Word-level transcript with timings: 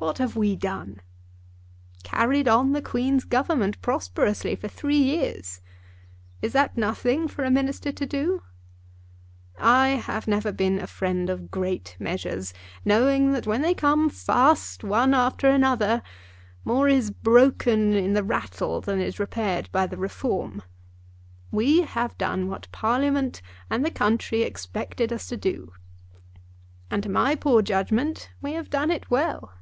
"What 0.00 0.18
have 0.18 0.36
we 0.36 0.54
done?" 0.54 1.00
"Carried 2.04 2.46
on 2.46 2.70
the 2.70 2.80
Queen's 2.80 3.24
Government 3.24 3.82
prosperously 3.82 4.54
for 4.54 4.68
three 4.68 4.96
years. 5.00 5.60
Is 6.40 6.52
that 6.52 6.76
nothing 6.76 7.26
for 7.26 7.42
a 7.42 7.50
minister 7.50 7.90
to 7.90 8.06
do? 8.06 8.44
I 9.58 9.88
have 9.88 10.28
never 10.28 10.52
been 10.52 10.78
a 10.78 10.86
friend 10.86 11.28
of 11.28 11.50
great 11.50 11.96
measures, 11.98 12.54
knowing 12.84 13.32
that 13.32 13.48
when 13.48 13.60
they 13.62 13.74
come 13.74 14.08
fast, 14.08 14.84
one 14.84 15.14
after 15.14 15.48
another, 15.50 16.02
more 16.64 16.88
is 16.88 17.10
broken 17.10 17.92
in 17.94 18.12
the 18.12 18.22
rattle 18.22 18.80
than 18.80 19.00
is 19.00 19.18
repaired 19.18 19.68
by 19.72 19.88
the 19.88 19.96
reform. 19.98 20.62
We 21.50 21.80
have 21.82 22.16
done 22.16 22.46
what 22.48 22.70
Parliament 22.70 23.42
and 23.68 23.84
the 23.84 23.90
country 23.90 24.42
expected 24.42 25.12
us 25.12 25.26
to 25.26 25.36
do, 25.36 25.72
and 26.88 27.02
to 27.02 27.08
my 27.08 27.34
poor 27.34 27.62
judgment 27.62 28.30
we 28.40 28.52
have 28.52 28.70
done 28.70 28.92
it 28.92 29.10
well." 29.10 29.54